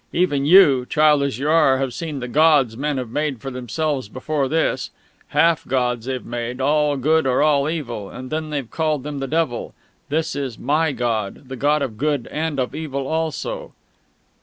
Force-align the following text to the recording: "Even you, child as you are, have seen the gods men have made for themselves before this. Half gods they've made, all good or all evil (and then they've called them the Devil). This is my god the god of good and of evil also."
"Even 0.13 0.47
you, 0.47 0.87
child 0.89 1.21
as 1.21 1.37
you 1.37 1.47
are, 1.47 1.77
have 1.77 1.93
seen 1.93 2.21
the 2.21 2.27
gods 2.27 2.75
men 2.75 2.97
have 2.97 3.11
made 3.11 3.39
for 3.39 3.51
themselves 3.51 4.09
before 4.09 4.47
this. 4.47 4.89
Half 5.27 5.67
gods 5.67 6.07
they've 6.07 6.25
made, 6.25 6.59
all 6.59 6.97
good 6.97 7.27
or 7.27 7.43
all 7.43 7.69
evil 7.69 8.09
(and 8.09 8.31
then 8.31 8.49
they've 8.49 8.67
called 8.71 9.03
them 9.03 9.19
the 9.19 9.27
Devil). 9.27 9.75
This 10.09 10.35
is 10.35 10.57
my 10.57 10.91
god 10.91 11.49
the 11.49 11.55
god 11.55 11.83
of 11.83 11.99
good 11.99 12.25
and 12.31 12.59
of 12.59 12.73
evil 12.73 13.05
also." 13.05 13.73